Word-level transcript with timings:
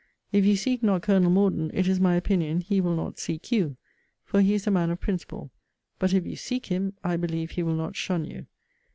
If 0.31 0.45
you 0.45 0.55
seek 0.55 0.81
not 0.81 1.03
Colonel 1.03 1.29
Morden, 1.29 1.69
it 1.75 1.87
is 1.87 1.99
my 1.99 2.15
opinion 2.15 2.61
he 2.61 2.81
will 2.81 2.95
not 2.95 3.19
seek 3.19 3.51
you: 3.51 3.77
for 4.25 4.41
he 4.41 4.55
is 4.55 4.65
a 4.65 4.71
man 4.71 4.89
of 4.89 4.99
principle. 4.99 5.51
But 5.99 6.11
if 6.11 6.25
you 6.25 6.35
seek 6.35 6.65
him, 6.65 6.93
I 7.03 7.17
believe 7.17 7.51
he 7.51 7.61
will 7.61 7.75
not 7.75 7.95
shun 7.95 8.25
you. 8.25 8.47